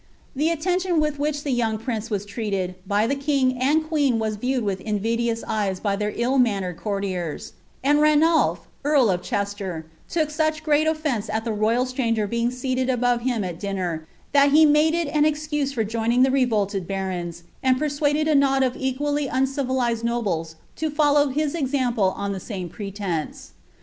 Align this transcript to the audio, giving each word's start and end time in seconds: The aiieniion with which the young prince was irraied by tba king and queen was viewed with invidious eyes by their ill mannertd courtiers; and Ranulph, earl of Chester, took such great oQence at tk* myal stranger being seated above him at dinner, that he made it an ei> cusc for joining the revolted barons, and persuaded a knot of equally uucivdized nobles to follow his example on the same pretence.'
The 0.35 0.47
aiieniion 0.47 0.97
with 0.99 1.19
which 1.19 1.43
the 1.43 1.51
young 1.51 1.77
prince 1.77 2.09
was 2.09 2.25
irraied 2.25 2.73
by 2.87 3.07
tba 3.07 3.21
king 3.21 3.55
and 3.59 3.87
queen 3.87 4.17
was 4.17 4.35
viewed 4.35 4.63
with 4.63 4.81
invidious 4.81 5.43
eyes 5.47 5.79
by 5.79 5.95
their 5.95 6.11
ill 6.15 6.39
mannertd 6.39 6.77
courtiers; 6.77 7.53
and 7.83 8.01
Ranulph, 8.01 8.67
earl 8.83 9.11
of 9.11 9.21
Chester, 9.21 9.85
took 10.09 10.31
such 10.31 10.63
great 10.63 10.87
oQence 10.87 11.29
at 11.31 11.45
tk* 11.45 11.55
myal 11.55 11.85
stranger 11.85 12.25
being 12.25 12.49
seated 12.49 12.89
above 12.89 13.21
him 13.21 13.43
at 13.43 13.59
dinner, 13.59 14.07
that 14.31 14.49
he 14.51 14.65
made 14.65 14.95
it 14.95 15.07
an 15.07 15.23
ei> 15.23 15.33
cusc 15.33 15.71
for 15.71 15.83
joining 15.83 16.23
the 16.23 16.31
revolted 16.31 16.87
barons, 16.87 17.43
and 17.61 17.77
persuaded 17.77 18.27
a 18.27 18.33
knot 18.33 18.63
of 18.63 18.75
equally 18.75 19.27
uucivdized 19.27 20.03
nobles 20.03 20.55
to 20.75 20.89
follow 20.89 21.27
his 21.27 21.53
example 21.53 22.11
on 22.17 22.31
the 22.31 22.39
same 22.39 22.69
pretence.' 22.69 23.51